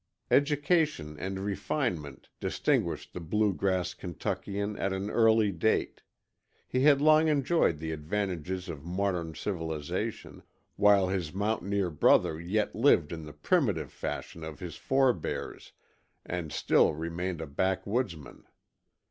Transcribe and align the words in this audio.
Education 0.31 1.15
and 1.19 1.41
refinement 1.45 2.29
distinguished 2.39 3.13
the 3.13 3.19
Blue 3.19 3.53
Grass 3.53 3.93
Kentuckian 3.93 4.75
at 4.79 4.93
an 4.93 5.11
early 5.11 5.51
date; 5.51 6.01
he 6.67 6.79
had 6.81 7.01
long 7.01 7.27
enjoyed 7.27 7.77
the 7.77 7.91
advantages 7.91 8.67
of 8.67 8.83
modern 8.83 9.35
civilization, 9.35 10.41
while 10.75 11.09
his 11.09 11.35
mountaineer 11.35 11.91
brother 11.91 12.39
yet 12.39 12.73
lived 12.73 13.13
in 13.13 13.25
the 13.25 13.31
primitive 13.33 13.91
fashion 13.91 14.43
of 14.43 14.59
his 14.59 14.75
forebears, 14.75 15.71
and 16.25 16.51
still 16.51 16.95
remained 16.95 17.39
a 17.39 17.45
backwoodsman. 17.45 18.47